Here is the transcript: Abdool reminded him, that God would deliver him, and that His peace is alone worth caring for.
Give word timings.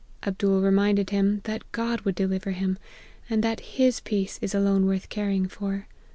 Abdool 0.25 0.61
reminded 0.63 1.11
him, 1.11 1.41
that 1.43 1.61
God 1.71 2.01
would 2.01 2.15
deliver 2.15 2.49
him, 2.53 2.79
and 3.29 3.43
that 3.43 3.59
His 3.59 3.99
peace 3.99 4.39
is 4.41 4.55
alone 4.55 4.87
worth 4.87 5.09
caring 5.09 5.47
for. 5.47 5.85